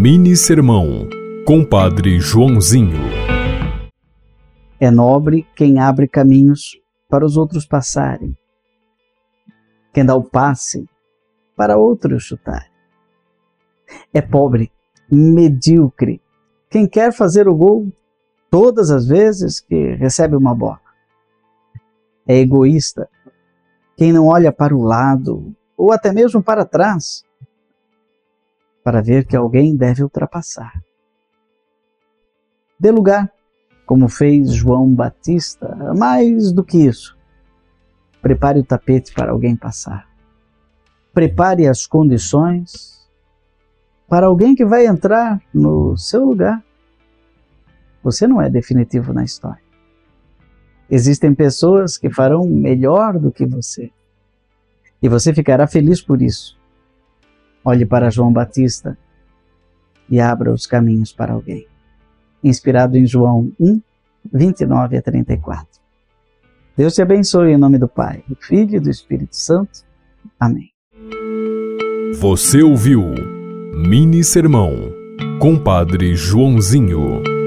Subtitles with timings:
[0.00, 1.08] Mini Sermão,
[1.44, 3.00] Compadre Joãozinho.
[4.78, 8.32] É nobre quem abre caminhos para os outros passarem,
[9.92, 10.88] quem dá o passe
[11.56, 12.70] para outros chutarem.
[14.14, 14.70] É pobre,
[15.10, 16.22] medíocre,
[16.70, 17.92] quem quer fazer o gol
[18.48, 20.80] todas as vezes que recebe uma bola.
[22.24, 23.08] É egoísta
[23.96, 27.26] quem não olha para o lado ou até mesmo para trás
[28.82, 30.82] para ver que alguém deve ultrapassar.
[32.78, 33.32] Dê lugar,
[33.86, 37.16] como fez João Batista, mais do que isso.
[38.20, 40.08] Prepare o tapete para alguém passar.
[41.12, 43.08] Prepare as condições
[44.08, 46.64] para alguém que vai entrar no seu lugar.
[48.02, 49.62] Você não é definitivo na história.
[50.90, 53.90] Existem pessoas que farão melhor do que você.
[55.02, 56.57] E você ficará feliz por isso.
[57.68, 58.96] Olhe para João Batista
[60.08, 61.66] e abra os caminhos para alguém.
[62.42, 63.82] Inspirado em João 1,
[64.32, 65.66] 29 a 34.
[66.74, 69.84] Deus te abençoe em nome do Pai, do Filho e do Espírito Santo.
[70.40, 70.70] Amém.
[72.18, 73.02] Você ouviu
[73.74, 74.72] Mini Sermão,
[75.38, 77.37] Compadre Joãozinho.